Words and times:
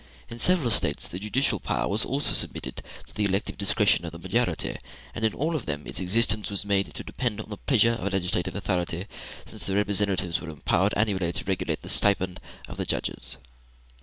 In 0.29 0.39
several 0.39 0.71
States 0.71 1.07
the 1.07 1.19
judicial 1.19 1.59
power 1.59 1.87
was 1.87 2.05
also 2.05 2.33
submitted 2.33 2.81
to 3.05 3.13
the 3.13 3.23
elective 3.23 3.55
discretion 3.55 4.03
of 4.03 4.11
the 4.11 4.17
majority, 4.17 4.77
and 5.13 5.23
in 5.23 5.35
all 5.35 5.55
of 5.55 5.67
them 5.67 5.85
its 5.85 5.99
existence 5.99 6.49
was 6.49 6.65
made 6.65 6.91
to 6.95 7.03
depend 7.03 7.39
on 7.39 7.51
the 7.51 7.57
pleasure 7.57 7.91
of 7.91 8.05
the 8.05 8.09
legislative 8.09 8.55
authority, 8.55 9.05
since 9.45 9.63
the 9.67 9.75
representatives 9.75 10.41
were 10.41 10.49
empowered 10.49 10.95
annually 10.97 11.31
to 11.31 11.45
regulate 11.45 11.83
the 11.83 11.87
stipend 11.89 12.39
of 12.67 12.77
the 12.77 12.85
judges. 12.87 13.37